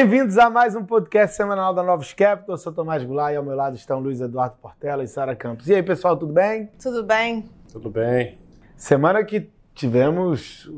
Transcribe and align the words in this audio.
Bem-vindos 0.00 0.38
a 0.38 0.48
mais 0.48 0.76
um 0.76 0.84
podcast 0.84 1.34
semanal 1.34 1.74
da 1.74 1.82
Novos 1.82 2.12
Capital. 2.12 2.54
Eu 2.54 2.56
sou 2.56 2.72
Tomás 2.72 3.02
Goulart 3.02 3.34
e 3.34 3.36
ao 3.36 3.42
meu 3.42 3.56
lado 3.56 3.74
estão 3.74 3.98
Luiz 3.98 4.20
Eduardo 4.20 4.54
Portela 4.62 5.02
e 5.02 5.08
Sara 5.08 5.34
Campos. 5.34 5.66
E 5.66 5.74
aí, 5.74 5.82
pessoal, 5.82 6.16
tudo 6.16 6.32
bem? 6.32 6.70
Tudo 6.80 7.02
bem. 7.02 7.50
Tudo 7.72 7.90
bem. 7.90 8.38
Semana 8.76 9.24
que 9.24 9.50
tivemos 9.74 10.70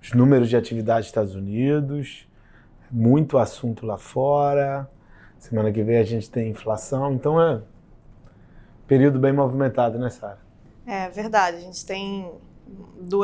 os 0.00 0.12
números 0.12 0.48
de 0.48 0.56
atividade 0.56 1.00
dos 1.00 1.08
Estados 1.08 1.34
Unidos, 1.34 2.28
muito 2.92 3.38
assunto 3.38 3.84
lá 3.84 3.98
fora. 3.98 4.88
Semana 5.36 5.72
que 5.72 5.82
vem 5.82 5.98
a 5.98 6.04
gente 6.04 6.30
tem 6.30 6.48
inflação, 6.48 7.12
então 7.12 7.42
é 7.42 7.60
período 8.86 9.18
bem 9.18 9.32
movimentado, 9.32 9.98
né, 9.98 10.10
Sara? 10.10 10.38
É 10.86 11.08
verdade, 11.08 11.56
a 11.56 11.60
gente 11.60 11.84
tem 11.84 12.30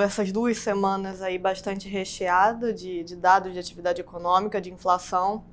essas 0.02 0.30
duas 0.30 0.58
semanas 0.58 1.22
aí 1.22 1.38
bastante 1.38 1.88
recheada 1.88 2.72
de, 2.72 3.02
de 3.02 3.16
dados 3.16 3.52
de 3.52 3.58
atividade 3.58 4.00
econômica, 4.00 4.60
de 4.60 4.70
inflação. 4.70 5.44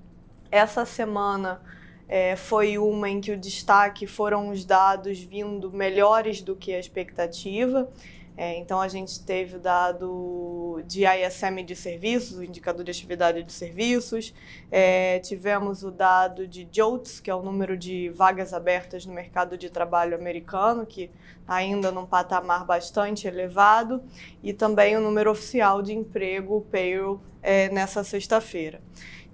Essa 0.52 0.86
semana 0.86 1.62
é, 2.08 2.36
foi 2.36 2.78
uma 2.78 3.09
em 3.09 3.20
que 3.20 3.31
o 3.31 3.38
destaque 3.38 4.08
foram 4.08 4.50
os 4.50 4.64
dados 4.64 5.20
vindo 5.20 5.72
melhores 5.72 6.42
do 6.42 6.55
que 6.55 6.73
a 6.73 6.80
expectativa. 6.80 7.90
É, 8.38 8.55
então, 8.55 8.80
a 8.80 8.88
gente 8.88 9.20
teve 9.23 9.55
o 9.55 9.59
dado 9.59 10.84
de 10.86 11.04
ISM 11.05 11.66
de 11.66 11.76
serviços, 11.76 12.38
o 12.38 12.44
indicador 12.44 12.84
de 12.86 12.91
atividade 12.91 13.41
de 13.41 13.52
serviços, 13.52 14.32
é, 14.72 15.18
tivemos 15.20 15.84
o 15.84 15.90
dado 15.90 16.48
de 16.48 16.70
JOLTS, 16.72 17.20
que 17.20 17.31
é 17.31 17.36
o 17.36 17.42
número 17.42 17.76
de 17.76 18.09
vagas 18.09 18.54
abertas 18.54 19.08
no 19.08 19.14
mercado 19.14 19.58
de 19.58 19.72
trabalho 19.72 20.16
americano, 20.16 20.86
que 20.86 21.09
está 21.42 21.55
ainda 21.55 21.92
num 21.92 22.05
patamar 22.05 22.64
bastante 22.64 23.28
elevado, 23.28 24.04
e 24.44 24.54
também 24.54 24.95
o 24.95 25.02
número 25.02 25.31
oficial 25.31 25.81
de 25.81 25.94
emprego, 25.94 26.62
payroll, 26.72 27.20
é, 27.42 27.70
nessa 27.70 28.04
sexta-feira. 28.04 28.80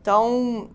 Então, 0.01 0.69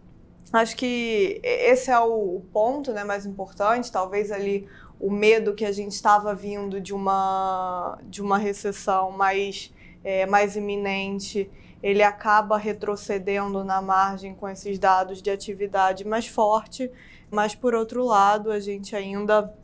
acho 0.53 0.77
que 0.77 1.41
esse 1.43 1.91
é 1.91 1.99
o 1.99 2.43
ponto 2.53 2.93
né, 2.93 3.05
mais 3.05 3.25
importante, 3.25 3.91
talvez 3.91 4.31
ali 4.31 4.69
o 5.01 5.11
medo 5.11 5.55
que 5.55 5.65
a 5.65 5.73
gente 5.73 5.93
estava 5.93 6.35
vindo 6.35 6.81
de 6.81 6.93
uma, 6.93 7.99
de 8.05 8.21
uma 8.21 8.39
recessão 8.39 9.11
mais, 9.11 9.73
é, 10.03 10.27
mais 10.27 10.57
iminente, 10.57 11.51
ele 11.83 12.03
acaba 12.03 12.59
retrocedendo 12.59 13.63
na 13.63 13.81
margem 13.81 14.35
com 14.35 14.49
esses 14.49 14.79
dados 14.79 15.23
de 15.23 15.31
atividade 15.31 16.05
mais 16.05 16.27
forte, 16.27 16.91
mas 17.31 17.55
por 17.55 17.75
outro 17.75 18.05
lado, 18.05 18.51
a 18.51 18.59
gente 18.59 18.97
ainda 18.97 19.55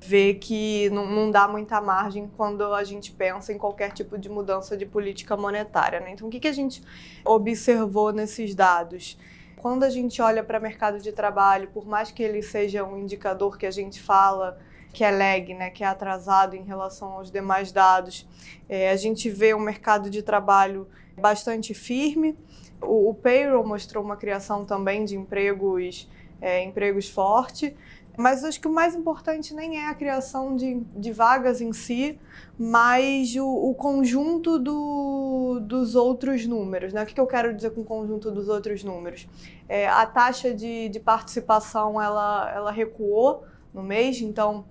vê 0.00 0.34
que 0.34 0.90
não, 0.90 1.06
não 1.06 1.30
dá 1.30 1.48
muita 1.48 1.80
margem 1.80 2.30
quando 2.36 2.74
a 2.74 2.84
gente 2.84 3.10
pensa 3.10 3.52
em 3.52 3.58
qualquer 3.58 3.92
tipo 3.92 4.18
de 4.18 4.28
mudança 4.28 4.76
de 4.76 4.84
política 4.84 5.34
monetária. 5.34 6.00
Né? 6.00 6.10
Então, 6.10 6.28
o 6.28 6.30
que, 6.30 6.40
que 6.40 6.48
a 6.48 6.52
gente 6.52 6.82
observou 7.24 8.12
nesses 8.12 8.54
dados? 8.54 9.18
Quando 9.56 9.82
a 9.84 9.88
gente 9.88 10.20
olha 10.20 10.44
para 10.44 10.58
o 10.58 10.62
mercado 10.62 10.98
de 10.98 11.10
trabalho, 11.10 11.70
por 11.72 11.86
mais 11.86 12.10
que 12.10 12.22
ele 12.22 12.42
seja 12.42 12.84
um 12.84 12.98
indicador 12.98 13.56
que 13.56 13.64
a 13.64 13.70
gente 13.70 14.02
fala 14.02 14.58
que 14.94 15.02
é 15.02 15.10
lag, 15.10 15.52
né, 15.52 15.70
que 15.70 15.82
é 15.82 15.86
atrasado 15.86 16.54
em 16.54 16.62
relação 16.62 17.12
aos 17.12 17.30
demais 17.30 17.72
dados. 17.72 18.26
É, 18.68 18.90
a 18.90 18.96
gente 18.96 19.28
vê 19.28 19.52
um 19.52 19.60
mercado 19.60 20.08
de 20.08 20.22
trabalho 20.22 20.88
bastante 21.20 21.74
firme. 21.74 22.38
O, 22.80 23.10
o 23.10 23.14
payroll 23.14 23.66
mostrou 23.66 24.02
uma 24.02 24.16
criação 24.16 24.64
também 24.64 25.04
de 25.04 25.16
empregos, 25.16 26.08
é, 26.40 26.62
empregos 26.62 27.10
forte. 27.10 27.76
Mas 28.16 28.44
acho 28.44 28.60
que 28.60 28.68
o 28.68 28.72
mais 28.72 28.94
importante 28.94 29.52
nem 29.52 29.78
é 29.80 29.88
a 29.88 29.94
criação 29.94 30.54
de, 30.54 30.80
de 30.94 31.12
vagas 31.12 31.60
em 31.60 31.72
si, 31.72 32.16
mas 32.56 33.34
o, 33.34 33.44
o 33.44 33.74
conjunto 33.74 34.56
do, 34.56 35.58
dos 35.60 35.96
outros 35.96 36.46
números. 36.46 36.92
Né? 36.92 37.02
O 37.02 37.06
que 37.06 37.20
eu 37.20 37.26
quero 37.26 37.52
dizer 37.52 37.70
com 37.70 37.80
o 37.80 37.84
conjunto 37.84 38.30
dos 38.30 38.48
outros 38.48 38.84
números? 38.84 39.26
É, 39.68 39.88
a 39.88 40.06
taxa 40.06 40.54
de, 40.54 40.88
de 40.88 41.00
participação 41.00 42.00
ela, 42.00 42.52
ela 42.54 42.70
recuou 42.70 43.42
no 43.72 43.82
mês, 43.82 44.20
então 44.20 44.64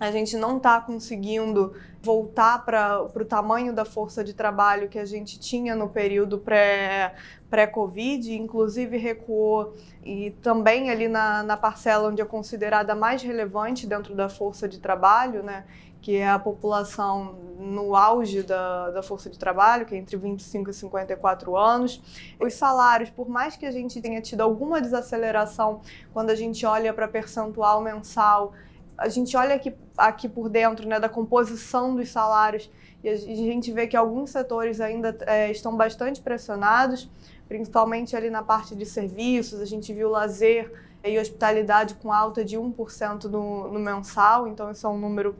a 0.00 0.10
gente 0.10 0.36
não 0.36 0.58
está 0.58 0.80
conseguindo 0.80 1.74
voltar 2.00 2.64
para 2.64 3.02
o 3.02 3.24
tamanho 3.24 3.72
da 3.72 3.84
força 3.84 4.22
de 4.22 4.32
trabalho 4.32 4.88
que 4.88 4.98
a 4.98 5.04
gente 5.04 5.38
tinha 5.38 5.74
no 5.74 5.88
período 5.88 6.38
pré, 6.38 7.14
pré-Covid, 7.50 8.32
inclusive 8.34 8.96
recuou 8.96 9.74
e 10.04 10.30
também 10.42 10.90
ali 10.90 11.08
na, 11.08 11.42
na 11.42 11.56
parcela 11.56 12.08
onde 12.08 12.22
é 12.22 12.24
considerada 12.24 12.94
mais 12.94 13.22
relevante 13.22 13.86
dentro 13.86 14.14
da 14.14 14.28
força 14.28 14.68
de 14.68 14.78
trabalho, 14.78 15.42
né, 15.42 15.64
que 16.00 16.16
é 16.16 16.28
a 16.28 16.38
população 16.38 17.36
no 17.58 17.96
auge 17.96 18.44
da, 18.44 18.90
da 18.90 19.02
força 19.02 19.28
de 19.28 19.36
trabalho, 19.36 19.84
que 19.84 19.94
é 19.94 19.98
entre 19.98 20.16
25 20.16 20.70
e 20.70 20.72
54 20.72 21.56
anos. 21.56 22.00
Os 22.40 22.54
salários, 22.54 23.10
por 23.10 23.28
mais 23.28 23.56
que 23.56 23.66
a 23.66 23.70
gente 23.72 24.00
tenha 24.00 24.20
tido 24.22 24.40
alguma 24.42 24.80
desaceleração 24.80 25.80
quando 26.12 26.30
a 26.30 26.36
gente 26.36 26.64
olha 26.64 26.94
para 26.94 27.08
percentual 27.08 27.82
mensal, 27.82 28.52
a 28.98 29.08
gente 29.08 29.36
olha 29.36 29.54
aqui, 29.54 29.72
aqui 29.96 30.28
por 30.28 30.48
dentro 30.48 30.86
né, 30.86 30.98
da 30.98 31.08
composição 31.08 31.94
dos 31.94 32.10
salários 32.10 32.68
e 33.02 33.08
a 33.08 33.16
gente 33.16 33.70
vê 33.72 33.86
que 33.86 33.96
alguns 33.96 34.30
setores 34.30 34.80
ainda 34.80 35.16
é, 35.20 35.50
estão 35.52 35.76
bastante 35.76 36.20
pressionados, 36.20 37.08
principalmente 37.46 38.16
ali 38.16 38.28
na 38.28 38.42
parte 38.42 38.74
de 38.74 38.84
serviços. 38.84 39.60
A 39.60 39.64
gente 39.64 39.94
viu 39.94 40.10
lazer 40.10 40.72
e 41.04 41.16
hospitalidade 41.16 41.94
com 41.94 42.12
alta 42.12 42.44
de 42.44 42.58
1% 42.58 43.24
no, 43.24 43.68
no 43.68 43.78
mensal, 43.78 44.48
então 44.48 44.70
isso 44.72 44.84
é 44.84 44.90
um 44.90 44.98
número 44.98 45.36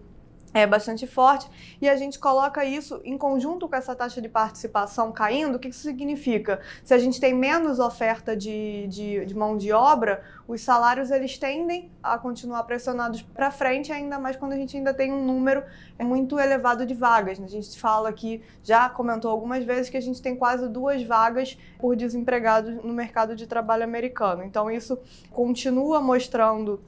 é 0.59 0.67
bastante 0.67 1.07
forte 1.07 1.49
e 1.81 1.89
a 1.89 1.97
gente 1.97 2.19
coloca 2.19 2.65
isso 2.65 3.01
em 3.05 3.17
conjunto 3.17 3.69
com 3.69 3.77
essa 3.77 3.95
taxa 3.95 4.21
de 4.21 4.29
participação 4.29 5.13
caindo. 5.13 5.57
O 5.57 5.59
que 5.59 5.69
isso 5.69 5.83
significa? 5.83 6.61
Se 6.85 6.95
a 6.95 6.99
gente 6.99 7.21
tem 7.21 7.35
menos 7.35 7.79
oferta 7.79 8.37
de, 8.37 8.87
de, 8.89 9.25
de 9.25 9.35
mão 9.35 9.57
de 9.57 9.73
obra, 9.73 10.23
os 10.47 10.61
salários 10.61 11.11
eles 11.11 11.37
tendem 11.37 11.91
a 12.03 12.19
continuar 12.19 12.63
pressionados 12.65 13.23
para 13.23 13.51
frente, 13.51 13.93
ainda 13.93 14.19
mais 14.19 14.37
quando 14.37 14.53
a 14.53 14.57
gente 14.57 14.77
ainda 14.77 14.95
tem 14.95 15.13
um 15.13 15.25
número 15.25 15.63
muito 16.01 16.39
elevado 16.39 16.87
de 16.87 16.95
vagas. 16.95 17.39
Né? 17.39 17.47
A 17.47 17.51
gente 17.51 17.79
fala 17.79 18.09
aqui, 18.09 18.43
já 18.63 18.89
comentou 18.89 19.31
algumas 19.31 19.65
vezes, 19.65 19.91
que 19.91 19.97
a 19.97 20.03
gente 20.03 20.23
tem 20.23 20.35
quase 20.35 20.69
duas 20.69 21.03
vagas 21.03 21.59
por 21.79 21.95
desempregado 21.95 22.71
no 22.83 22.95
mercado 22.95 23.37
de 23.37 23.47
trabalho 23.47 23.85
americano. 23.85 24.43
Então 24.43 24.71
isso 24.71 24.99
continua 25.31 26.01
mostrando 26.01 26.81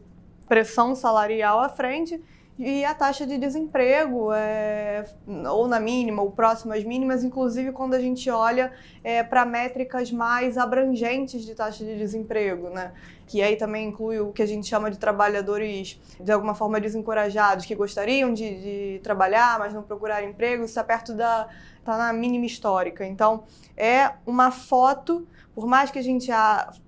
pressão 0.48 0.96
salarial 0.96 1.60
à 1.60 1.68
frente 1.68 2.20
e 2.62 2.84
a 2.84 2.94
taxa 2.94 3.26
de 3.26 3.38
desemprego, 3.38 4.30
é, 4.34 5.06
ou 5.50 5.66
na 5.66 5.80
mínima, 5.80 6.20
ou 6.20 6.30
próximo 6.30 6.74
às 6.74 6.84
mínimas, 6.84 7.24
inclusive 7.24 7.72
quando 7.72 7.94
a 7.94 7.98
gente 7.98 8.28
olha 8.28 8.70
é, 9.02 9.22
para 9.22 9.46
métricas 9.46 10.12
mais 10.12 10.58
abrangentes 10.58 11.42
de 11.42 11.54
taxa 11.54 11.82
de 11.82 11.96
desemprego, 11.96 12.68
né? 12.68 12.92
que 13.26 13.40
aí 13.40 13.56
também 13.56 13.88
inclui 13.88 14.20
o 14.20 14.30
que 14.30 14.42
a 14.42 14.46
gente 14.46 14.66
chama 14.66 14.90
de 14.90 14.98
trabalhadores 14.98 15.98
de 16.20 16.30
alguma 16.30 16.54
forma 16.54 16.78
desencorajados, 16.78 17.64
que 17.64 17.74
gostariam 17.74 18.34
de, 18.34 18.60
de 18.60 19.00
trabalhar, 19.02 19.58
mas 19.58 19.72
não 19.72 19.82
procuraram 19.82 20.28
emprego, 20.28 20.62
está 20.62 20.84
perto 20.84 21.14
da. 21.14 21.48
está 21.78 21.96
na 21.96 22.12
mínima 22.12 22.44
histórica. 22.44 23.06
Então, 23.06 23.44
é 23.74 24.12
uma 24.26 24.50
foto, 24.50 25.26
por 25.54 25.66
mais 25.66 25.90
que 25.90 25.98
a 25.98 26.02
gente 26.02 26.30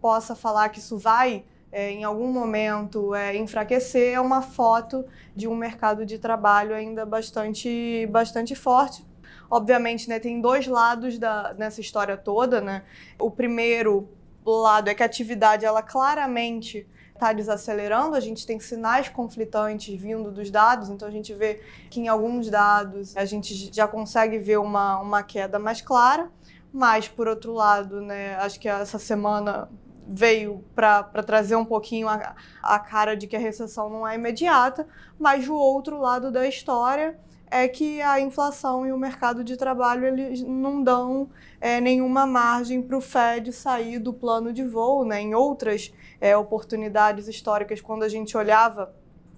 possa 0.03 0.34
falar 0.34 0.69
que 0.69 0.81
isso 0.81 0.99
vai 0.99 1.44
é, 1.72 1.91
em 1.91 2.05
algum 2.05 2.31
momento 2.31 3.15
é, 3.15 3.34
enfraquecer, 3.34 4.12
é 4.12 4.21
uma 4.21 4.43
foto 4.43 5.05
de 5.34 5.49
um 5.49 5.56
mercado 5.56 6.05
de 6.05 6.19
trabalho 6.19 6.75
ainda 6.75 7.06
bastante, 7.06 8.06
bastante 8.10 8.55
forte. 8.55 9.05
Obviamente, 9.50 10.09
né, 10.09 10.19
tem 10.19 10.41
dois 10.41 10.66
lados 10.66 11.19
da, 11.19 11.55
nessa 11.55 11.81
história 11.81 12.16
toda. 12.16 12.61
Né? 12.61 12.82
O 13.19 13.31
primeiro 13.31 14.09
lado 14.44 14.88
é 14.88 14.94
que 14.94 15.03
a 15.03 15.06
atividade 15.06 15.65
ela 15.65 15.82
claramente 15.82 16.87
está 17.15 17.32
desacelerando, 17.32 18.16
a 18.16 18.21
gente 18.21 18.44
tem 18.44 18.59
sinais 18.59 19.09
conflitantes 19.09 19.99
vindo 19.99 20.32
dos 20.32 20.50
dados, 20.50 20.88
então 20.88 21.06
a 21.06 21.11
gente 21.11 21.32
vê 21.32 21.61
que 21.88 22.00
em 22.00 22.09
alguns 22.09 22.50
dados 22.50 23.16
a 23.16 23.25
gente 23.25 23.72
já 23.72 23.87
consegue 23.87 24.38
ver 24.38 24.59
uma, 24.59 24.99
uma 24.99 25.22
queda 25.22 25.56
mais 25.56 25.81
clara, 25.81 26.29
mas 26.73 27.06
por 27.06 27.29
outro 27.29 27.52
lado, 27.52 28.00
né, 28.00 28.35
acho 28.37 28.58
que 28.58 28.69
essa 28.69 28.99
semana 28.99 29.69
veio 30.06 30.64
para 30.75 31.02
trazer 31.25 31.56
um 31.56 31.64
pouquinho 31.64 32.08
a, 32.08 32.34
a 32.62 32.78
cara 32.78 33.16
de 33.16 33.26
que 33.26 33.37
a 33.37 33.38
recessão 33.38 33.88
não 33.88 34.06
é 34.06 34.14
imediata, 34.14 34.87
mas 35.19 35.49
o 35.49 35.54
outro 35.54 35.99
lado 35.99 36.31
da 36.31 36.46
história 36.46 37.19
é 37.52 37.69
que 37.69 38.00
a 38.00 38.19
inflação 38.19 38.87
e 38.87 38.93
o 38.93 38.96
mercado 38.96 39.44
de 39.44 39.58
trabalho 39.58 40.06
eles 40.06 40.43
não 40.43 40.82
dão 40.82 41.28
é, 41.60 41.82
nenhuma 41.82 42.26
margem 42.26 42.81
para 42.81 42.96
o 42.96 43.00
Fed 43.00 43.52
sair 43.52 43.99
do 43.99 44.10
plano 44.10 44.54
de 44.54 44.64
voo. 44.64 45.04
Né? 45.04 45.20
Em 45.20 45.34
outras 45.34 45.93
é, 46.19 46.34
oportunidades 46.34 47.28
históricas, 47.28 47.81
quando 47.81 48.04
a 48.04 48.08
gente 48.08 48.38
olhava 48.38 48.94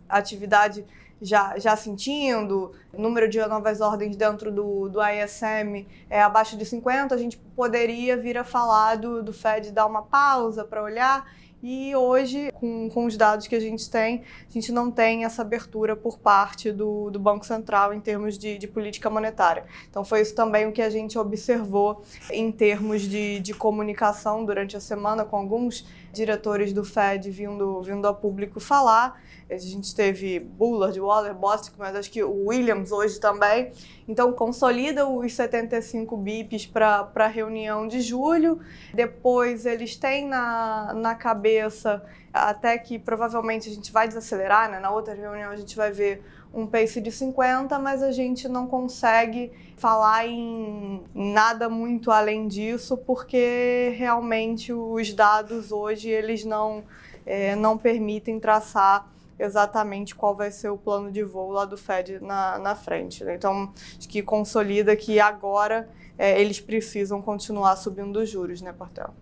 a 0.09 0.19
atividade 0.19 0.87
já, 1.25 1.59
já 1.59 1.75
sentindo, 1.75 2.73
número 2.93 3.29
de 3.29 3.41
novas 3.47 3.81
ordens 3.81 4.15
dentro 4.15 4.53
do, 4.53 4.89
do 4.91 5.01
ISM 5.03 5.87
é 6.11 6.21
abaixo 6.21 6.57
de 6.57 6.67
50, 6.67 7.15
a 7.15 7.19
gente 7.19 7.39
poderia 7.57 8.17
vir 8.17 8.37
a 8.37 8.45
falar 8.45 8.97
do, 8.97 9.23
do 9.23 9.33
Fed 9.33 9.73
dar 9.73 9.87
uma 9.87 10.03
pausa 10.03 10.65
para 10.65 10.83
olhar. 10.83 11.27
E 11.67 11.97
hoje, 11.97 12.53
com, 12.53 12.91
com 12.91 13.07
os 13.07 13.17
dados 13.17 13.47
que 13.47 13.55
a 13.55 13.61
gente 13.61 13.89
tem, 13.89 14.23
a 14.47 14.53
gente 14.53 14.71
não 14.71 14.91
tem 14.91 15.25
essa 15.25 15.41
abertura 15.41 15.97
por 15.97 16.19
parte 16.19 16.71
do, 16.71 17.11
do 17.11 17.19
Banco 17.19 17.47
Central 17.47 17.95
em 17.95 18.01
termos 18.01 18.37
de, 18.37 18.59
de, 18.59 18.69
política 18.69 19.09
monetária. 19.09 19.65
Então, 19.89 20.05
foi 20.05 20.21
isso 20.21 20.35
também 20.35 20.67
o 20.67 20.73
que 20.73 20.83
a 20.83 20.91
gente 20.91 21.19
observou 21.19 22.03
em 22.31 22.53
termos 22.53 23.01
de, 23.01 23.41
de 23.41 23.55
comunicação 23.55 24.45
durante 24.45 24.77
a 24.77 24.81
semana, 24.81 25.25
com 25.25 25.39
alguns 25.39 25.87
diretores 26.15 26.73
do 26.73 26.85
Fed 26.85 27.31
vindo, 27.31 27.83
vindo 27.83 28.07
a 28.07 28.15
público 28.15 28.61
falar. 28.61 29.21
A 29.51 29.57
gente 29.59 29.95
teve 29.95 30.41
Bullard, 30.41 30.99
Waller, 30.99 31.35
Bostic, 31.35 31.75
mas 31.77 31.95
acho 31.95 32.11
que 32.11 32.23
o 32.23 32.47
Williams 32.47 32.91
hoje 32.91 33.21
também. 33.21 33.73
Então, 34.09 34.33
consolida 34.33 35.07
os 35.07 35.35
75 35.35 36.17
bips 36.17 36.67
para 36.67 37.11
a 37.15 37.27
reunião 37.27 37.87
de 37.87 38.01
julho. 38.01 38.61
Depois, 38.95 39.67
eles 39.67 39.97
têm 39.97 40.27
na, 40.27 40.95
na 40.95 41.15
cabeça 41.15 42.03
até 42.33 42.77
que 42.77 42.99
provavelmente 42.99 43.71
a 43.71 43.73
gente 43.73 43.93
vai 43.93 44.09
desacelerar, 44.09 44.69
né? 44.69 44.81
Na 44.81 44.91
outra 44.91 45.15
reunião 45.15 45.53
a 45.53 45.57
gente 45.57 45.77
vai 45.77 45.93
ver 45.93 46.21
um 46.55 46.67
pace 46.67 47.01
de 47.01 47.11
50, 47.11 47.79
mas 47.79 48.03
a 48.03 48.13
gente 48.13 48.49
não 48.49 48.67
consegue 48.67 49.51
falar 49.77 50.27
em 50.27 51.03
nada 51.13 51.69
muito 51.69 52.11
além 52.11 52.47
disso, 52.47 52.97
porque 52.97 53.93
realmente 53.97 54.73
os 54.73 55.13
dados 55.13 55.73
hoje 55.73 56.09
eles 56.09 56.45
não, 56.45 56.85
é, 57.27 57.57
não 57.57 57.77
permitem 57.77 58.39
traçar 58.39 59.13
exatamente 59.37 60.15
qual 60.15 60.35
vai 60.37 60.53
ser 60.53 60.69
o 60.69 60.79
plano 60.79 61.11
de 61.11 61.25
voo 61.25 61.51
lá 61.51 61.65
do 61.65 61.77
Fed 61.77 62.21
na, 62.21 62.59
na 62.59 62.75
frente. 62.77 63.25
Né? 63.25 63.35
Então, 63.35 63.73
acho 63.99 64.09
que 64.09 64.23
consolida 64.23 64.95
que 64.95 65.19
agora 65.19 65.89
é, 66.17 66.41
eles 66.41 66.61
precisam 66.61 67.21
continuar 67.21 67.75
subindo 67.77 68.17
os 68.17 68.31
juros, 68.31 68.63
né, 68.63 68.73
Portel? 68.73 69.13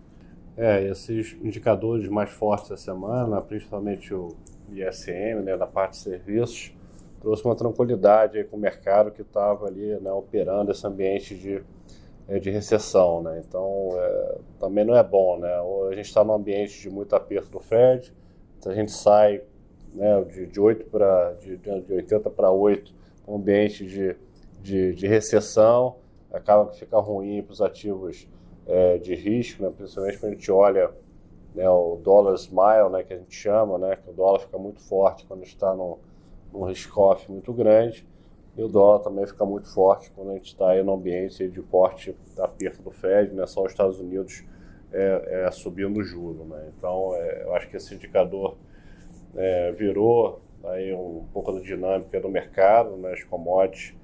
É, 0.55 0.87
esses 0.87 1.35
indicadores 1.41 2.07
mais 2.07 2.29
fortes 2.29 2.69
da 2.69 2.77
semana, 2.77 3.41
principalmente 3.41 4.13
o 4.13 4.29
ISM, 4.71 5.43
né, 5.43 5.57
da 5.57 5.65
parte 5.65 5.93
de 5.93 5.97
serviços, 5.97 6.71
trouxe 7.23 7.45
uma 7.45 7.55
tranquilidade 7.55 8.43
com 8.43 8.57
o 8.57 8.59
mercado 8.59 9.09
que 9.09 9.21
estava 9.21 9.65
ali 9.65 9.97
né, 10.01 10.11
operando 10.11 10.71
esse 10.71 10.85
ambiente 10.85 11.33
de, 11.33 11.63
é, 12.27 12.37
de 12.37 12.51
recessão. 12.51 13.23
Né? 13.23 13.41
Então, 13.47 13.91
é, 13.95 14.37
também 14.59 14.83
não 14.83 14.93
é 14.93 15.01
bom. 15.01 15.39
Né? 15.39 15.49
A 15.89 15.95
gente 15.95 16.07
está 16.07 16.21
num 16.21 16.33
ambiente 16.33 16.81
de 16.81 16.89
muito 16.89 17.15
aperto 17.15 17.49
do 17.49 17.61
Fed, 17.61 18.13
então 18.59 18.73
a 18.73 18.75
gente 18.75 18.91
sai 18.91 19.41
né, 19.93 20.21
de, 20.25 20.47
de, 20.47 20.59
8 20.59 20.85
pra, 20.87 21.31
de, 21.39 21.55
de 21.55 21.93
80 21.93 22.29
para 22.29 22.51
8, 22.51 22.93
um 23.25 23.37
ambiente 23.37 23.85
de, 23.85 24.17
de, 24.61 24.93
de 24.93 25.07
recessão, 25.07 25.95
acaba 26.31 26.69
que 26.71 26.77
fica 26.77 26.99
ruim 26.99 27.41
para 27.41 27.53
os 27.53 27.61
ativos 27.61 28.27
é, 28.67 28.97
de 28.97 29.15
risco, 29.15 29.63
né, 29.63 29.71
principalmente 29.73 30.17
quando 30.17 30.33
a 30.33 30.35
gente 30.35 30.51
olha 30.51 30.91
né, 31.55 31.69
o 31.69 31.97
dólar 32.03 32.35
smile, 32.35 32.89
né, 32.91 33.01
que 33.03 33.13
a 33.13 33.17
gente 33.17 33.33
chama, 33.33 33.77
né, 33.77 33.95
que 33.95 34.09
o 34.09 34.13
dólar 34.13 34.39
fica 34.39 34.57
muito 34.57 34.81
forte 34.81 35.25
quando 35.25 35.43
está 35.43 35.73
num, 35.73 35.97
num 36.53 36.65
risk-off 36.65 37.29
muito 37.29 37.51
grande, 37.51 38.05
e 38.55 38.63
o 38.63 38.67
dólar 38.67 38.99
também 38.99 39.25
fica 39.25 39.43
muito 39.43 39.67
forte 39.73 40.11
quando 40.11 40.29
a 40.29 40.33
gente 40.35 40.45
está 40.45 40.69
aí 40.69 40.83
no 40.83 40.93
ambiente 40.93 41.47
de 41.49 41.61
forte 41.63 42.15
aperto 42.37 42.83
do 42.83 42.91
Fed, 42.91 43.33
né, 43.33 43.47
só 43.47 43.63
os 43.63 43.71
Estados 43.71 43.99
Unidos 43.99 44.43
é, 44.91 45.45
é 45.45 45.51
subindo 45.51 45.99
o 45.99 46.03
juro. 46.03 46.45
Né? 46.45 46.71
Então, 46.77 47.15
é, 47.15 47.43
eu 47.43 47.55
acho 47.55 47.67
que 47.67 47.77
esse 47.77 47.95
indicador 47.95 48.55
é, 49.35 49.71
virou 49.71 50.39
aí 50.65 50.93
um 50.93 51.25
pouco 51.33 51.51
da 51.51 51.59
dinâmica 51.59 52.21
do 52.21 52.29
mercado, 52.29 52.95
né, 52.97 53.11
as 53.13 53.23
commodities 53.23 53.95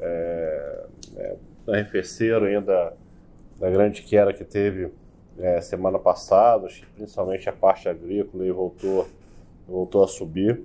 é, 0.00 0.86
é, 1.16 1.36
arrefeceram 1.68 2.46
ainda 2.46 2.94
da 3.58 3.70
grande 3.70 4.02
queda 4.02 4.32
que 4.32 4.44
teve 4.44 4.90
é, 5.38 5.60
semana 5.60 5.98
passada, 5.98 6.68
principalmente 6.94 7.48
a 7.48 7.52
parte 7.52 7.88
agrícola 7.88 8.46
e 8.46 8.52
voltou, 8.52 9.08
voltou 9.66 10.04
a 10.04 10.08
subir. 10.08 10.62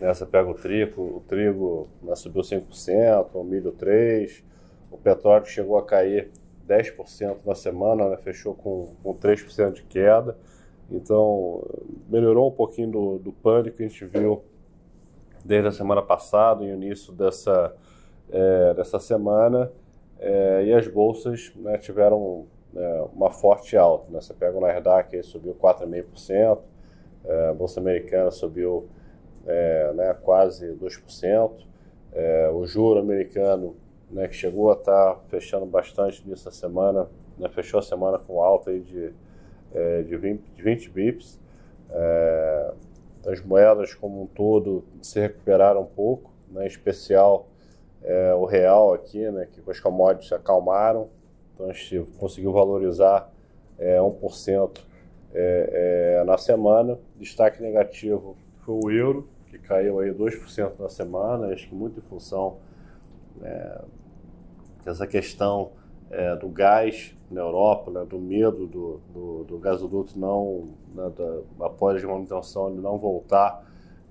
Né, 0.00 0.14
você 0.14 0.24
pega 0.24 0.48
o 0.48 0.54
trigo, 0.54 1.02
o 1.02 1.22
trigo 1.28 1.88
né, 2.02 2.14
subiu 2.16 2.42
5%, 2.42 3.28
o 3.34 3.44
milho 3.44 3.72
3%, 3.72 4.42
o 4.90 4.96
petróleo 4.96 5.44
chegou 5.46 5.76
a 5.78 5.84
cair 5.84 6.30
10% 6.66 7.38
na 7.44 7.54
semana, 7.54 8.08
né, 8.08 8.16
fechou 8.16 8.54
com, 8.54 8.94
com 9.02 9.14
3% 9.14 9.72
de 9.72 9.82
queda. 9.82 10.36
Então, 10.90 11.62
melhorou 12.08 12.48
um 12.48 12.52
pouquinho 12.52 12.90
do, 12.90 13.18
do 13.18 13.32
pânico 13.32 13.76
que 13.76 13.84
a 13.84 13.88
gente 13.88 14.04
viu 14.06 14.42
desde 15.44 15.68
a 15.68 15.72
semana 15.72 16.02
passada 16.02 16.64
e 16.64 16.70
o 16.70 16.74
início 16.74 17.12
dessa, 17.12 17.74
é, 18.30 18.74
dessa 18.74 18.98
semana. 18.98 19.70
É, 20.18 20.64
e 20.64 20.72
as 20.72 20.88
bolsas 20.88 21.52
né, 21.56 21.78
tiveram 21.78 22.46
é, 22.74 23.04
uma 23.12 23.30
forte 23.30 23.76
alta. 23.76 24.10
Né? 24.10 24.20
Você 24.20 24.34
pega 24.34 24.56
o 24.56 24.60
Nasdaq, 24.60 25.22
subiu 25.22 25.54
4,5%, 25.54 26.58
é, 27.24 27.48
a 27.48 27.54
Bolsa 27.54 27.80
Americana 27.80 28.30
subiu 28.30 28.88
é, 29.46 29.92
né, 29.94 30.14
quase 30.22 30.74
2%, 30.74 31.52
é, 32.12 32.50
o 32.52 32.66
juro 32.66 33.00
americano, 33.00 33.76
né, 34.10 34.26
que 34.28 34.34
chegou 34.34 34.70
a 34.70 34.74
estar 34.74 35.14
tá 35.14 35.20
fechando 35.28 35.66
bastante 35.66 36.28
nessa 36.28 36.50
semana, 36.50 37.08
né, 37.38 37.48
fechou 37.48 37.78
a 37.78 37.82
semana 37.82 38.18
com 38.18 38.42
alta 38.42 38.70
aí 38.70 38.80
de 38.80 39.12
é, 39.72 40.02
de, 40.02 40.16
20, 40.16 40.42
de 40.54 40.62
20 40.62 40.90
bips. 40.90 41.38
É, 41.90 42.72
as 43.26 43.40
moedas 43.42 43.94
como 43.94 44.22
um 44.22 44.26
todo 44.26 44.84
se 45.02 45.20
recuperaram 45.20 45.82
um 45.82 45.86
pouco, 45.86 46.30
né, 46.50 46.64
em 46.64 46.66
especial 46.66 47.48
é, 48.02 48.34
o 48.34 48.44
real 48.44 48.94
aqui, 48.94 49.30
né, 49.30 49.46
que 49.50 49.62
as 49.70 49.80
commodities 49.80 50.28
se 50.28 50.34
acalmaram, 50.34 51.08
então 51.54 51.68
a 51.68 51.72
gente 51.72 52.00
conseguiu 52.18 52.52
valorizar 52.52 53.30
é, 53.78 53.98
1% 53.98 54.80
é, 55.34 56.18
é, 56.20 56.24
na 56.24 56.38
semana. 56.38 56.98
Destaque 57.16 57.62
negativo 57.62 58.36
o 58.78 58.90
euro, 58.90 59.28
que 59.46 59.58
caiu 59.58 59.98
aí 60.00 60.12
2% 60.12 60.78
na 60.78 60.88
semana, 60.88 61.48
acho 61.48 61.68
que 61.68 61.74
muito 61.74 61.98
em 61.98 62.02
função 62.02 62.58
é, 63.42 63.84
dessa 64.84 65.06
questão 65.06 65.72
é, 66.10 66.36
do 66.36 66.48
gás 66.48 67.16
na 67.30 67.40
Europa, 67.40 67.90
né, 67.90 68.04
do 68.04 68.18
medo 68.18 68.66
do, 68.66 69.00
do, 69.12 69.44
do 69.44 69.58
gasoduto 69.58 70.18
não, 70.18 70.68
né, 70.94 71.10
da, 71.16 71.66
após 71.66 72.02
a 72.04 72.08
manutenção, 72.08 72.70
ele 72.70 72.80
não 72.80 72.98
voltar 72.98 73.64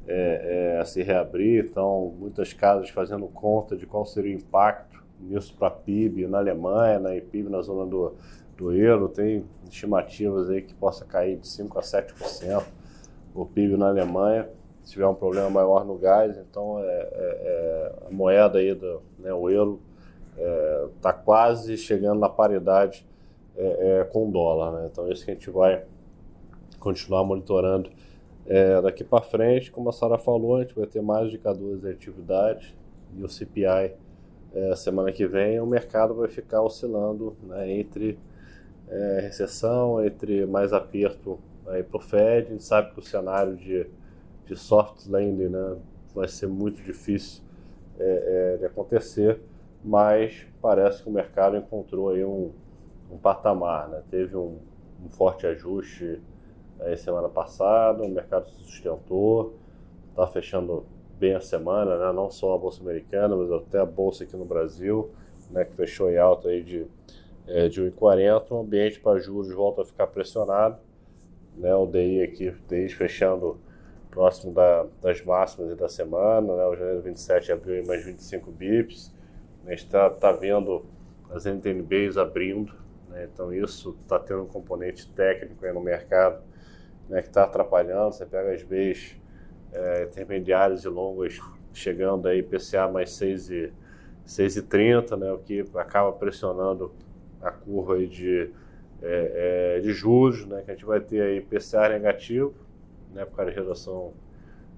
é, 0.08 0.76
é, 0.76 0.80
a 0.80 0.86
se 0.86 1.04
reabrir. 1.04 1.66
Então, 1.66 2.14
muitas 2.18 2.54
casas 2.54 2.90
fazendo 2.90 3.28
conta 3.28 3.76
de 3.76 3.86
qual 3.86 4.06
seria 4.06 4.34
o 4.34 4.40
impacto 4.40 5.04
nisso 5.20 5.54
para 5.58 5.70
PIB 5.70 6.28
na 6.28 6.38
Alemanha, 6.38 7.00
né, 7.00 7.18
e 7.18 7.22
PIB 7.22 7.50
na 7.50 7.62
zona 7.62 7.86
do, 7.86 8.14
do 8.58 8.72
euro. 8.72 9.10
Tem 9.10 9.44
estimativas 9.70 10.50
aí 10.50 10.62
que 10.62 10.74
possa 10.74 11.04
cair 11.06 11.38
de 11.38 11.48
5% 11.48 11.78
a 11.78 11.82
7% 11.82 12.64
o 13.34 13.46
PIB 13.46 13.78
na 13.78 13.88
Alemanha 13.88 14.50
se 14.84 14.94
tiver 14.94 15.08
um 15.08 15.14
problema 15.14 15.50
maior 15.50 15.86
no 15.86 15.96
gás. 15.98 16.36
Então, 16.38 16.80
é, 16.80 16.84
é, 16.84 17.10
é 17.14 17.94
a 18.08 18.12
moeda 18.12 18.58
aí, 18.58 18.74
do, 18.74 19.02
né, 19.20 19.32
o 19.32 19.50
euro, 19.50 19.80
está 20.96 21.10
é, 21.10 21.14
quase 21.14 21.78
chegando 21.78 22.20
na 22.20 22.30
paridade 22.30 23.06
é, 23.56 24.08
com 24.12 24.28
o 24.28 24.32
dólar. 24.32 24.72
Né? 24.72 24.90
Então, 24.92 25.08
isso 25.12 25.24
que 25.24 25.32
a 25.32 25.34
gente 25.36 25.50
vai 25.50 25.84
continuar 26.80 27.24
monitorando 27.24 27.90
daqui 28.82 29.04
para 29.04 29.22
frente. 29.22 29.72
Como 29.72 29.90
a 29.90 29.92
Sara 29.92 30.18
falou, 30.18 30.56
a 30.56 30.62
gente 30.62 30.74
vai 30.74 30.88
ter 30.88 31.04
mais 31.04 31.28
indicadores 31.28 31.82
de 31.82 31.90
atividade 31.90 32.76
e 33.16 33.24
o 33.24 33.30
CPI 33.30 33.94
é, 34.56 34.76
semana 34.76 35.12
que 35.12 35.28
vem. 35.28 35.60
O 35.60 35.68
mercado 35.68 36.16
vai 36.16 36.30
ficar 36.30 36.64
oscilando 36.64 37.36
né, 37.44 37.72
entre 37.72 38.18
é, 38.88 39.20
recessão, 39.22 40.04
entre 40.04 40.48
mais 40.48 40.74
aperto 40.74 41.38
para 41.84 41.98
o 41.98 42.00
Fed. 42.00 42.48
A 42.48 42.52
gente 42.52 42.64
sabe 42.64 42.92
que 42.92 43.00
o 43.00 43.04
cenário 43.04 43.56
de, 43.56 43.88
de 44.46 44.56
soft 44.56 45.08
landing 45.08 45.50
né, 45.50 45.78
vai 46.14 46.28
ser 46.28 46.48
muito 46.48 46.82
difícil 46.82 47.44
de 48.60 48.66
acontecer 48.66 49.42
mas 49.84 50.46
parece 50.62 51.04
que 51.04 51.10
o 51.10 51.12
mercado 51.12 51.56
encontrou 51.58 52.10
aí 52.10 52.24
um, 52.24 52.52
um 53.12 53.18
patamar, 53.18 53.88
né? 53.88 54.04
Teve 54.10 54.36
um, 54.36 54.58
um 55.04 55.10
forte 55.10 55.48
ajuste 55.48 56.22
aí 56.82 56.98
semana 56.98 57.30
passada, 57.30 58.04
o 58.04 58.10
mercado 58.10 58.50
se 58.50 58.64
sustentou, 58.64 59.56
está 60.10 60.26
fechando 60.28 60.86
bem 61.18 61.36
a 61.36 61.42
semana, 61.42 61.98
né? 61.98 62.12
Não 62.14 62.30
só 62.30 62.56
a 62.56 62.58
bolsa 62.58 62.82
americana, 62.82 63.36
mas 63.36 63.52
até 63.52 63.80
a 63.80 63.86
bolsa 63.86 64.24
aqui 64.24 64.36
no 64.36 64.46
Brasil, 64.46 65.12
né? 65.50 65.64
Que 65.66 65.74
fechou 65.74 66.10
em 66.10 66.18
alta 66.18 66.50
aí 66.50 66.64
de 66.64 66.86
é, 67.48 67.68
de 67.68 67.82
1,40, 67.82 68.52
o 68.52 68.60
ambiente 68.60 69.00
para 69.00 69.20
juros 69.20 69.52
volta 69.52 69.82
a 69.82 69.86
ficar 69.86 70.06
pressionado, 70.06 70.78
né? 71.60 71.76
O 71.76 71.86
DI 71.86 72.24
aqui, 72.24 72.52
DI 72.68 72.90
fechando 72.90 73.60
próximo 74.10 74.54
da, 74.54 74.88
das 75.02 75.24
máximas 75.24 75.76
da 75.78 75.88
semana, 75.88 76.56
né? 76.56 76.66
O 76.66 76.76
janeiro 76.76 77.02
27 77.02 77.52
abriu 77.52 77.86
mais 77.86 78.04
25 78.04 78.52
bips 78.52 79.14
a 79.66 79.72
gente 79.72 79.86
está 79.86 80.10
tá 80.10 80.32
vendo 80.32 80.84
as 81.30 81.46
NTNBs 81.46 82.18
abrindo, 82.18 82.74
né? 83.08 83.30
então 83.32 83.54
isso 83.54 83.96
está 84.02 84.18
tendo 84.18 84.44
um 84.44 84.48
componente 84.48 85.08
técnico 85.12 85.66
no 85.74 85.82
mercado 85.82 86.42
né, 87.08 87.22
que 87.22 87.28
está 87.28 87.44
atrapalhando. 87.44 88.14
Você 88.14 88.26
pega 88.26 88.52
as 88.52 88.64
Bs 88.64 89.16
é, 89.72 90.04
intermediárias 90.06 90.86
e 90.86 90.88
longas 90.88 91.40
chegando 91.72 92.28
aí 92.28 92.42
PCA 92.42 92.88
mais 92.88 93.12
6,30, 93.12 93.52
e, 93.52 93.74
6 94.26 94.58
e 94.58 94.62
30, 94.64 95.18
né, 95.18 95.32
o 95.32 95.38
que 95.38 95.64
acaba 95.76 96.12
pressionando 96.14 96.92
a 97.40 97.52
curva 97.52 97.96
aí 97.96 98.08
de, 98.08 98.50
é, 99.02 99.78
é, 99.78 99.80
de 99.80 99.92
juros, 99.94 100.46
né, 100.46 100.62
que 100.64 100.72
a 100.72 100.74
gente 100.74 100.86
vai 100.86 101.00
ter 101.00 101.22
aí 101.22 101.42
PCA 101.42 101.90
negativo, 101.90 102.54
né, 103.14 103.26
por 103.26 103.38
causa 103.38 103.52
de 103.52 103.58
redução, 103.58 104.14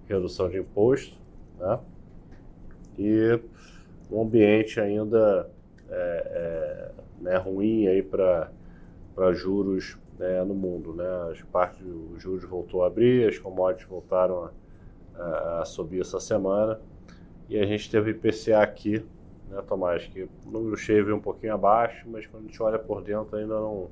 redução 0.08 0.50
de 0.50 0.58
imposto, 0.58 1.18
né, 1.60 1.80
e 2.98 3.40
um 4.12 4.22
ambiente 4.22 4.80
ainda 4.80 5.50
é, 5.90 6.92
é 6.92 6.92
né, 7.22 7.38
ruim 7.38 7.88
aí 7.88 8.02
para 8.02 8.52
juros 9.34 9.98
né, 10.18 10.44
no 10.44 10.54
mundo. 10.54 10.94
Né? 10.94 11.06
As 11.32 11.42
partes 11.42 11.80
dos 11.80 12.22
juros 12.22 12.44
voltou 12.44 12.84
a 12.84 12.88
abrir, 12.88 13.28
as 13.28 13.38
commodities 13.38 13.88
voltaram 13.88 14.46
a, 15.16 15.22
a, 15.22 15.62
a, 15.62 15.66
subir 15.66 16.02
essa 16.02 16.20
semana 16.20 16.80
e 17.50 17.58
a 17.58 17.66
gente 17.66 17.90
teve 17.90 18.12
IPCA 18.12 18.62
aqui, 18.62 19.04
né, 19.50 19.62
Tomás, 19.68 20.06
que 20.08 20.24
o 20.24 20.30
número 20.46 20.78
cheio 20.78 21.06
veio 21.06 21.18
um 21.18 21.22
pouquinho 21.22 21.54
abaixo, 21.54 22.08
mas 22.10 22.26
quando 22.28 22.44
a 22.44 22.48
gente 22.48 22.62
olha 22.62 22.80
por 22.80 23.02
dentro 23.02 23.36
ainda 23.38 23.56
não, 23.56 23.90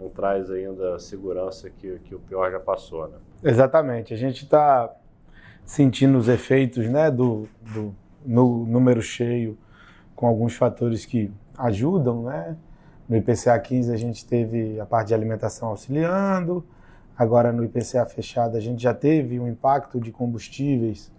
não 0.00 0.08
traz 0.08 0.50
ainda 0.50 0.98
segurança 0.98 1.68
que, 1.68 1.98
que 2.04 2.14
o 2.14 2.18
pior 2.18 2.50
já 2.50 2.58
passou. 2.58 3.06
Né? 3.08 3.18
Exatamente, 3.44 4.14
a 4.14 4.16
gente 4.16 4.44
está 4.44 4.90
sentindo 5.64 6.16
os 6.16 6.28
efeitos 6.28 6.88
né, 6.88 7.10
do, 7.10 7.46
do 7.60 7.94
no 8.24 8.66
número 8.66 9.00
cheio, 9.00 9.56
com 10.14 10.26
alguns 10.26 10.54
fatores 10.54 11.06
que 11.06 11.30
ajudam, 11.56 12.24
né? 12.24 12.56
No 13.08 13.16
IPCA 13.16 13.58
15 13.58 13.92
a 13.92 13.96
gente 13.96 14.24
teve 14.24 14.78
a 14.78 14.86
parte 14.86 15.08
de 15.08 15.14
alimentação 15.14 15.68
auxiliando, 15.68 16.64
agora 17.16 17.50
no 17.50 17.64
IPCA 17.64 18.04
fechado 18.06 18.56
a 18.56 18.60
gente 18.60 18.82
já 18.82 18.94
teve 18.94 19.40
um 19.40 19.48
impacto 19.48 19.98
de 19.98 20.12
combustíveis, 20.12 21.10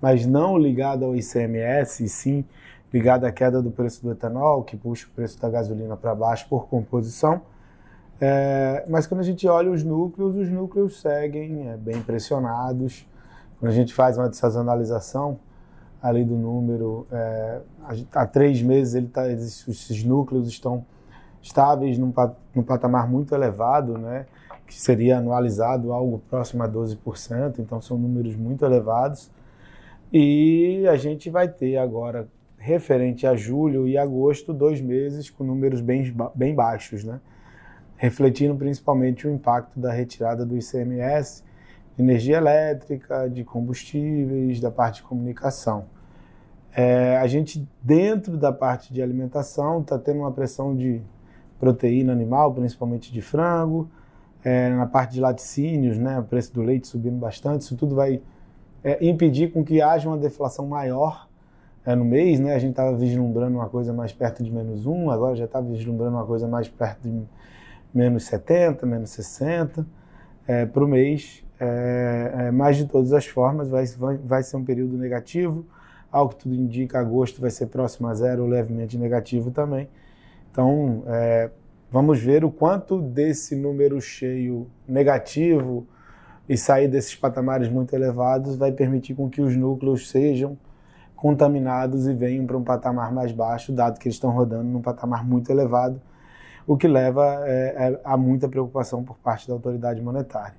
mas 0.00 0.26
não 0.26 0.58
ligado 0.58 1.04
ao 1.04 1.16
ICMS, 1.16 2.04
e 2.04 2.08
sim 2.08 2.44
ligado 2.92 3.24
à 3.24 3.32
queda 3.32 3.62
do 3.62 3.70
preço 3.70 4.02
do 4.02 4.12
etanol, 4.12 4.62
que 4.62 4.76
puxa 4.76 5.06
o 5.06 5.10
preço 5.10 5.40
da 5.40 5.48
gasolina 5.48 5.96
para 5.96 6.14
baixo 6.14 6.46
por 6.48 6.68
composição. 6.68 7.40
É, 8.24 8.84
mas 8.88 9.04
quando 9.04 9.20
a 9.20 9.24
gente 9.24 9.48
olha 9.48 9.68
os 9.68 9.82
núcleos, 9.82 10.36
os 10.36 10.48
núcleos 10.48 11.00
seguem 11.00 11.68
é, 11.68 11.76
bem 11.76 12.00
pressionados. 12.00 13.04
Quando 13.58 13.72
a 13.72 13.74
gente 13.74 13.92
faz 13.92 14.16
uma 14.16 14.28
dessazonalização, 14.28 15.40
ali 16.00 16.24
do 16.24 16.36
número. 16.36 17.04
É, 17.10 17.60
há 18.12 18.26
três 18.26 18.60
meses 18.60 18.94
ele 18.94 19.08
tá, 19.08 19.30
esses 19.30 20.04
núcleos 20.04 20.48
estão 20.48 20.84
estáveis 21.40 21.96
num, 21.96 22.12
num 22.54 22.62
patamar 22.62 23.08
muito 23.08 23.34
elevado, 23.34 23.98
né, 23.98 24.26
que 24.66 24.74
seria 24.74 25.18
anualizado 25.18 25.92
algo 25.92 26.22
próximo 26.30 26.62
a 26.62 26.68
12%, 26.68 27.58
então 27.58 27.80
são 27.80 27.96
números 27.96 28.34
muito 28.34 28.64
elevados. 28.64 29.30
E 30.12 30.86
a 30.88 30.96
gente 30.96 31.30
vai 31.30 31.48
ter 31.48 31.76
agora, 31.76 32.28
referente 32.56 33.26
a 33.26 33.34
julho 33.34 33.88
e 33.88 33.98
agosto, 33.98 34.52
dois 34.52 34.80
meses 34.80 35.28
com 35.30 35.42
números 35.42 35.80
bem, 35.80 36.14
bem 36.34 36.54
baixos, 36.54 37.02
né? 37.02 37.18
Refletindo 38.02 38.56
principalmente 38.56 39.28
o 39.28 39.30
impacto 39.30 39.78
da 39.78 39.92
retirada 39.92 40.44
do 40.44 40.56
ICMS 40.56 41.44
de 41.96 42.02
energia 42.02 42.36
elétrica, 42.36 43.30
de 43.30 43.44
combustíveis, 43.44 44.58
da 44.58 44.72
parte 44.72 44.96
de 44.96 45.02
comunicação. 45.04 45.84
É, 46.74 47.16
a 47.18 47.26
gente, 47.28 47.64
dentro 47.80 48.36
da 48.36 48.52
parte 48.52 48.92
de 48.92 49.00
alimentação, 49.00 49.82
está 49.82 49.96
tendo 50.00 50.18
uma 50.18 50.32
pressão 50.32 50.74
de 50.74 51.00
proteína 51.60 52.12
animal, 52.12 52.52
principalmente 52.52 53.12
de 53.12 53.22
frango, 53.22 53.88
é, 54.42 54.68
na 54.70 54.86
parte 54.86 55.12
de 55.12 55.20
laticínios, 55.20 55.96
né, 55.96 56.18
o 56.18 56.24
preço 56.24 56.52
do 56.52 56.60
leite 56.60 56.88
subindo 56.88 57.18
bastante, 57.18 57.60
isso 57.60 57.76
tudo 57.76 57.94
vai 57.94 58.20
é, 58.82 59.06
impedir 59.06 59.52
com 59.52 59.62
que 59.62 59.80
haja 59.80 60.08
uma 60.08 60.18
deflação 60.18 60.66
maior 60.66 61.28
é, 61.86 61.94
no 61.94 62.04
mês, 62.04 62.40
né, 62.40 62.52
a 62.52 62.58
gente 62.58 62.70
estava 62.70 62.96
vislumbrando 62.96 63.58
uma 63.58 63.68
coisa 63.68 63.92
mais 63.92 64.12
perto 64.12 64.42
de 64.42 64.50
menos 64.50 64.86
1, 64.86 65.08
agora 65.08 65.36
já 65.36 65.44
está 65.44 65.60
vislumbrando 65.60 66.16
uma 66.16 66.26
coisa 66.26 66.48
mais 66.48 66.68
perto 66.68 67.02
de 67.08 67.22
menos 67.94 68.24
70, 68.24 68.86
menos 68.86 69.10
60 69.10 69.86
é, 70.46 70.66
para 70.66 70.84
o 70.84 70.88
mês, 70.88 71.44
é, 71.60 72.32
é, 72.34 72.50
mas 72.50 72.76
de 72.76 72.86
todas 72.86 73.12
as 73.12 73.26
formas 73.26 73.68
vai, 73.68 73.86
vai, 73.86 74.16
vai 74.16 74.42
ser 74.42 74.56
um 74.56 74.64
período 74.64 74.96
negativo, 74.96 75.64
ao 76.10 76.28
que 76.28 76.36
tudo 76.36 76.54
indica, 76.54 76.98
agosto 76.98 77.40
vai 77.40 77.50
ser 77.50 77.66
próximo 77.66 78.08
a 78.08 78.14
zero 78.14 78.42
ou 78.42 78.48
levemente 78.48 78.98
negativo 78.98 79.50
também. 79.50 79.88
Então, 80.50 81.02
é, 81.06 81.50
vamos 81.90 82.18
ver 82.18 82.44
o 82.44 82.50
quanto 82.50 83.00
desse 83.00 83.56
número 83.56 84.00
cheio 84.00 84.66
negativo 84.86 85.86
e 86.48 86.56
sair 86.56 86.88
desses 86.88 87.14
patamares 87.14 87.68
muito 87.68 87.94
elevados 87.94 88.56
vai 88.56 88.72
permitir 88.72 89.14
com 89.14 89.30
que 89.30 89.40
os 89.40 89.56
núcleos 89.56 90.10
sejam 90.10 90.58
contaminados 91.14 92.08
e 92.08 92.12
venham 92.12 92.44
para 92.44 92.56
um 92.56 92.64
patamar 92.64 93.12
mais 93.12 93.30
baixo, 93.30 93.72
dado 93.72 93.98
que 93.98 94.08
eles 94.08 94.16
estão 94.16 94.30
rodando 94.30 94.64
num 94.64 94.82
patamar 94.82 95.24
muito 95.24 95.50
elevado, 95.50 96.02
o 96.66 96.76
que 96.76 96.86
leva 96.86 97.42
é, 97.44 97.74
é, 97.76 98.00
a 98.04 98.16
muita 98.16 98.48
preocupação 98.48 99.02
por 99.02 99.16
parte 99.18 99.48
da 99.48 99.54
autoridade 99.54 100.00
monetária. 100.00 100.54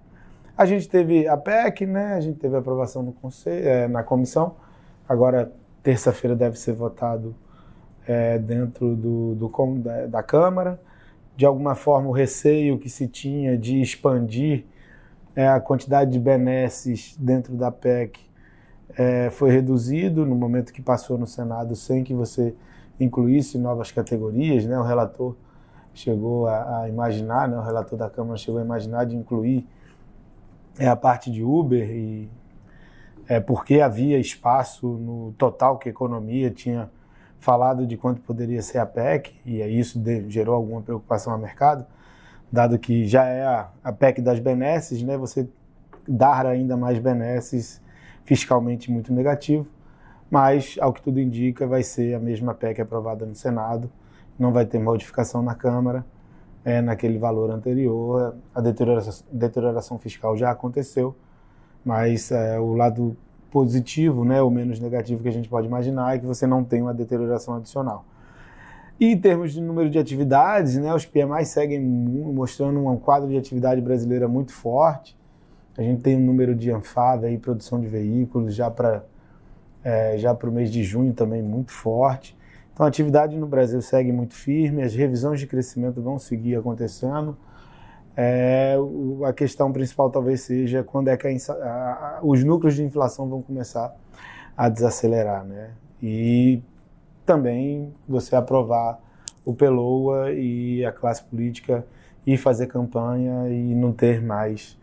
A 0.57 0.65
gente 0.65 0.88
teve 0.88 1.27
a 1.27 1.36
PEC, 1.36 1.86
né? 1.86 2.13
a 2.13 2.22
gente 2.22 2.39
teve 2.39 2.55
a 2.55 2.60
aprovação 2.60 3.03
conselho, 3.12 3.67
é, 3.67 3.88
na 3.88 4.03
comissão, 4.03 4.55
Agora, 5.07 5.51
terça-feira 5.81 6.36
deve 6.36 6.57
ser 6.57 6.74
votado 6.74 7.36
é, 8.07 8.39
dentro 8.39 8.95
do, 8.95 9.36
do 9.36 9.77
da, 9.79 10.07
da, 10.07 10.24
Câmara. 10.24 10.79
De 11.36 11.45
alguma 11.45 11.75
forma, 11.75 12.07
o 12.07 12.12
receio 12.12 12.77
que 12.77 12.89
se 12.89 13.07
tinha 13.07 13.57
de 13.57 13.81
expandir 13.81 14.65
é, 15.36 15.48
a 15.48 15.60
quantidade 15.60 16.12
de 16.12 16.19
benesses 16.19 17.17
dentro 17.19 17.55
da 17.55 17.69
PEC 17.69 18.19
é, 18.98 19.29
foi 19.29 19.51
reduzido 19.51 20.25
no 20.25 20.36
momento 20.36 20.72
que 20.72 20.81
passou 20.81 21.17
no 21.17 21.27
Senado, 21.27 21.75
sem 21.75 22.03
que 22.03 22.13
você 22.13 22.55
incluísse 23.00 23.57
novas 23.57 23.91
categorias. 23.91 24.65
Né? 24.65 24.79
O 24.79 24.83
relator 24.83 25.36
chegou 25.94 26.48
a, 26.48 26.82
a 26.82 26.90
imaginar, 26.90 27.48
né? 27.48 27.58
o 27.58 27.62
relator 27.62 27.98
da 27.98 28.10
Câmara 28.10 28.38
chegou 28.38 28.60
a 28.60 28.64
imaginar 28.64 29.06
de 29.06 29.16
incluir 29.16 29.68
é, 30.78 30.88
a 30.88 30.96
parte 30.96 31.32
de 31.32 31.44
Uber 31.44 31.90
e 31.90 32.30
é, 33.28 33.40
porque 33.40 33.80
havia 33.80 34.20
espaço 34.20 34.88
no 34.88 35.34
total 35.38 35.78
que 35.78 35.88
a 35.88 35.92
economia 35.92 36.50
tinha 36.52 36.90
falado 37.40 37.86
de 37.86 37.98
quanto 37.98 38.22
poderia 38.22 38.62
ser 38.62 38.80
a 38.80 38.86
PEC, 38.86 39.34
e 39.46 39.62
isso 39.62 40.00
de, 40.00 40.30
gerou 40.30 40.56
alguma 40.56 40.82
preocupação 40.82 41.34
ao 41.34 41.40
mercado, 41.40 41.86
dado 42.52 42.78
que 42.80 43.06
já 43.06 43.26
é 43.26 43.46
a, 43.46 43.70
a 43.84 43.92
PEC 43.92 44.22
das 44.22 44.40
benesses, 44.40 45.04
né, 45.04 45.18
você 45.18 45.48
dar 46.08 46.46
ainda 46.46 46.78
mais 46.78 47.00
benesses 47.00 47.82
fiscalmente 48.24 48.92
muito 48.92 49.14
negativo, 49.14 49.68
mas, 50.30 50.78
ao 50.80 50.92
que 50.92 51.02
tudo 51.02 51.20
indica, 51.20 51.68
vai 51.68 51.84
ser 51.84 52.16
a 52.16 52.20
mesma 52.20 52.54
PEC 52.54 52.82
aprovada 52.82 53.26
no 53.26 53.36
Senado, 53.36 53.90
não 54.38 54.52
vai 54.52 54.66
ter 54.66 54.80
modificação 54.80 55.42
na 55.42 55.56
Câmara, 55.56 56.06
é, 56.66 56.82
naquele 56.82 57.18
valor 57.18 57.52
anterior, 57.52 58.36
a 58.54 58.62
deterioração, 58.62 59.25
deterioração 59.32 59.98
fiscal 59.98 60.38
já 60.38 60.52
aconteceu, 60.52 61.16
mas 61.84 62.32
é, 62.32 62.60
o 62.60 62.74
lado 62.74 63.18
positivo, 63.52 64.25
né, 64.25 64.42
ou 64.42 64.50
menos 64.50 64.80
negativo 64.80 65.22
que 65.22 65.30
a 65.30 65.32
gente 65.32 65.48
pode 65.48 65.68
imaginar 65.68 66.16
é 66.16 66.20
que 66.20 66.25
você 66.25 66.48
não 66.48 66.63
tem 66.63 66.82
uma 66.82 66.94
deterioração 66.94 67.56
adicional. 67.56 68.06
E 69.00 69.12
em 69.12 69.18
termos 69.18 69.54
de 69.54 69.62
número 69.62 69.90
de 69.90 70.00
atividades, 70.00 70.78
né, 70.78 70.94
os 70.94 71.06
PMI 71.06 71.46
seguem 71.46 71.80
mostrando 71.80 72.86
um 72.88 72.98
quadro 72.98 73.30
de 73.30 73.38
atividade 73.38 73.82
brasileira 73.82 74.28
muito 74.28 74.54
forte. 74.54 75.18
A 75.78 75.82
gente 75.82 76.02
tem 76.02 76.16
um 76.16 76.25
número 76.25 76.56
de 76.56 76.72
ANFAV 76.72 77.25
aí, 77.25 77.38
produção 77.38 77.82
de 77.82 77.88
veículos, 77.88 78.56
já 78.56 78.70
para 78.72 79.04
é, 79.84 80.18
já 80.18 80.34
para 80.34 80.50
o 80.50 80.54
mês 80.54 80.72
de 80.72 80.82
junho 80.84 81.13
também 81.13 81.42
muito 81.42 81.72
forte. 81.72 82.38
Então 82.74 82.86
a 82.86 82.89
atividade 82.89 83.38
no 83.38 83.46
Brasil 83.46 83.82
segue 83.82 84.12
muito 84.12 84.34
firme, 84.34 84.82
as 84.82 84.96
revisões 84.96 85.39
de 85.39 85.48
crescimento 85.48 86.01
vão 86.01 86.18
seguir 86.18 86.56
acontecendo. 86.56 87.38
É, 88.15 88.75
a 89.25 89.34
questão 89.34 89.72
principal 89.72 90.10
talvez 90.10 90.42
seja 90.42 90.84
quando 90.84 91.08
é 91.08 91.18
que 91.18 91.27
a, 91.27 91.32
a, 91.51 92.20
os 92.24 92.44
núcleos 92.44 92.75
de 92.75 92.84
inflação 92.84 93.27
vão 93.27 93.42
começar 93.42 93.96
a 94.56 94.70
desacelerar, 94.70 95.44
né? 95.46 95.72
E 96.01 96.62
também 97.25 97.94
você 98.08 98.36
aprovar 98.36 99.00
o 99.46 99.53
PELOA 99.53 100.32
e 100.32 100.86
a 100.86 100.92
classe 100.92 101.24
política 101.24 101.86
e 102.25 102.38
fazer 102.38 102.68
campanha 102.68 103.50
e 103.50 103.75
não 103.75 103.92
ter 103.92 104.22
mais 104.22 104.77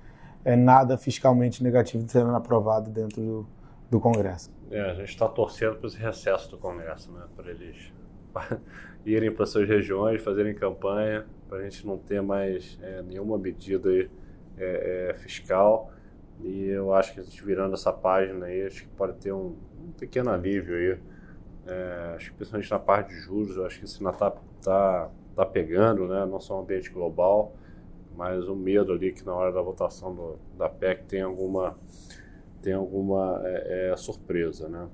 é, 0.45 0.57
nada 0.57 0.97
fiscalmente 0.97 1.63
negativo 1.63 2.05
sendo 2.09 2.35
aprovado 2.35 2.91
dentro 2.91 3.21
do, 3.21 3.47
do 3.91 4.01
Congresso. 4.01 4.51
É, 4.71 4.81
a 4.83 4.95
gente 4.95 5.09
está 5.09 5.29
torcendo 5.29 5.77
para 5.77 5.89
esse 5.89 5.99
recesso 5.99 6.51
do 6.51 6.59
Congresso, 6.59 7.11
né? 7.13 7.25
Para 7.35 7.51
eles 7.51 7.93
irem 9.05 9.33
para 9.33 9.45
suas 9.47 9.69
regiões, 9.69 10.23
fazerem 10.23 10.55
campanha, 10.55 11.27
para 11.49 11.59
a 11.59 11.63
gente 11.63 11.87
não 11.87 11.99
ter 11.99 12.23
mais 12.23 12.79
é, 12.81 13.03
nenhuma 13.03 13.37
medida 13.37 13.89
aí, 13.89 14.09
é, 14.57 15.11
é, 15.11 15.15
fiscal. 15.15 15.91
E 16.43 16.69
eu 16.69 16.95
acho 16.95 17.13
que 17.13 17.21
a 17.21 17.23
gente 17.23 17.45
virando 17.45 17.75
essa 17.75 17.93
página 17.93 18.47
aí, 18.47 18.65
acho 18.65 18.83
que 18.83 18.89
pode 18.91 19.15
ter 19.15 19.33
um, 19.33 19.57
um 19.79 19.93
pequeno 19.99 20.31
alívio 20.31 20.75
aí. 20.77 20.99
É, 21.67 22.15
acho 22.17 22.31
que 22.31 22.37
principalmente 22.37 22.71
na 22.71 22.79
parte 22.79 23.09
de 23.09 23.21
juros, 23.21 23.57
eu 23.57 23.67
acho 23.67 23.79
que 23.79 23.85
isso 23.85 23.99
ainda 23.99 24.11
está 24.11 24.31
tá, 24.63 25.11
tá 25.35 25.47
pegando, 25.47 26.07
né? 26.07 26.25
não 26.25 26.41
só 26.41 26.57
no 26.57 26.63
ambiente 26.63 26.91
global, 26.91 27.55
mas 28.17 28.49
o 28.49 28.55
medo 28.55 28.93
ali 28.93 29.13
que 29.13 29.25
na 29.25 29.35
hora 29.35 29.53
da 29.53 29.61
votação 29.61 30.15
do, 30.15 30.39
da 30.57 30.69
PEC 30.69 31.05
tem 31.05 31.23
alguma, 31.23 31.79
tem 32.63 32.73
alguma 32.73 33.41
é, 33.45 33.91
é, 33.93 33.97
surpresa. 33.97 34.69
Né? 34.69 34.89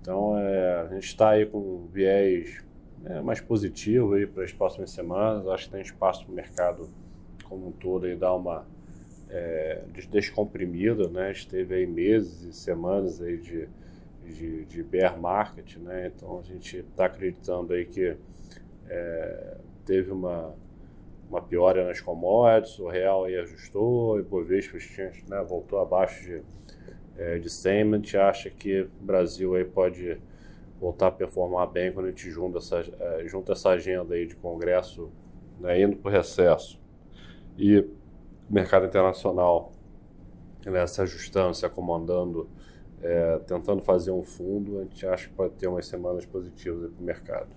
Então 0.00 0.36
é, 0.38 0.80
a 0.82 0.86
gente 0.94 1.06
está 1.06 1.30
aí 1.30 1.46
com 1.46 1.86
viés 1.92 2.64
é, 3.04 3.20
mais 3.20 3.40
positivo 3.40 4.14
aí 4.14 4.26
para 4.26 4.44
as 4.44 4.52
próximas 4.52 4.90
semanas. 4.90 5.46
Acho 5.48 5.66
que 5.66 5.72
tem 5.72 5.82
espaço 5.82 6.24
para 6.24 6.32
o 6.32 6.34
mercado 6.34 6.88
como 7.44 7.68
um 7.68 7.72
todo 7.72 8.06
aí 8.06 8.14
dá 8.14 8.34
uma 8.34 8.64
é, 9.28 9.82
descomprimida, 10.10 11.08
né? 11.08 11.32
Esteve 11.32 11.74
aí 11.74 11.86
meses 11.86 12.42
e 12.42 12.52
semanas 12.52 13.20
aí 13.20 13.38
de, 13.38 13.68
de, 14.24 14.64
de 14.64 14.82
bear 14.82 15.18
market, 15.18 15.76
né? 15.76 16.12
Então 16.14 16.38
a 16.38 16.42
gente 16.42 16.78
está 16.78 17.06
acreditando 17.06 17.72
aí 17.72 17.84
que 17.84 18.16
é, 18.88 19.56
teve 19.84 20.10
uma, 20.10 20.54
uma 21.28 21.40
piora 21.40 21.86
nas 21.86 22.00
commodities, 22.00 22.78
o 22.78 22.88
real 22.88 23.24
aí 23.24 23.36
ajustou, 23.36 24.14
o 24.14 24.20
Ibovespa 24.20 24.78
né, 25.28 25.44
voltou 25.48 25.80
abaixo 25.80 26.22
de, 26.22 26.42
é, 27.20 27.38
de 27.38 27.50
100, 27.50 27.82
a 27.82 27.96
gente 27.96 28.16
acha 28.16 28.48
que 28.48 28.80
o 28.80 29.04
Brasil 29.04 29.54
aí 29.54 29.64
pode 29.64 30.18
voltar 30.80 31.08
a 31.08 31.10
performar 31.10 31.66
bem 31.66 31.92
quando 31.92 32.06
a 32.06 32.08
gente 32.08 32.30
junta 32.30 32.56
essa, 32.56 32.82
é, 32.98 33.28
junta 33.28 33.52
essa 33.52 33.68
agenda 33.68 34.14
aí 34.14 34.26
de 34.26 34.34
congresso 34.34 35.10
né, 35.60 35.82
indo 35.82 35.96
para 35.96 36.08
o 36.08 36.12
recesso 36.12 36.80
e 37.58 37.80
o 37.80 37.90
mercado 38.48 38.86
internacional 38.86 39.72
né, 40.64 40.86
se 40.86 41.02
ajustando, 41.02 41.54
se 41.54 41.66
acomodando, 41.66 42.48
é, 43.02 43.38
tentando 43.46 43.82
fazer 43.82 44.12
um 44.12 44.24
fundo, 44.24 44.78
a 44.78 44.84
gente 44.84 45.06
acha 45.06 45.28
que 45.28 45.34
pode 45.34 45.52
ter 45.54 45.66
umas 45.66 45.86
semanas 45.86 46.24
positivas 46.24 46.90
para 46.90 47.02
o 47.02 47.04
mercado. 47.04 47.48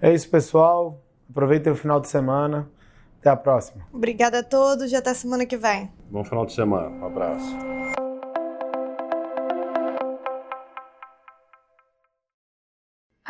É 0.00 0.14
isso, 0.14 0.30
pessoal. 0.30 1.00
Aproveitem 1.28 1.72
o 1.72 1.76
final 1.76 2.00
de 2.00 2.08
semana. 2.08 2.70
Até 3.18 3.30
a 3.30 3.36
próxima. 3.36 3.84
Obrigada 3.92 4.40
a 4.40 4.42
todos 4.42 4.92
e 4.92 4.96
até 4.96 5.14
semana 5.14 5.46
que 5.46 5.56
vem. 5.56 5.90
Bom 6.10 6.22
final 6.22 6.44
de 6.46 6.52
semana. 6.52 6.88
Um 6.90 7.06
abraço. 7.06 7.83